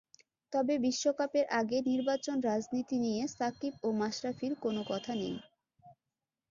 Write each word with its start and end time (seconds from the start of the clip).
তবে 0.53 0.73
বিশ্বকাপের 0.85 1.45
আগে 1.59 1.77
নির্বাচন 1.89 2.37
রাজনীতি 2.41 2.97
নিয়ে 2.99 3.23
সাকিব 3.29 3.73
ও 3.83 3.97
মাশরাফির 3.99 4.53
কোনো 4.63 4.81
কথা 4.91 5.13
নেই। 5.15 5.35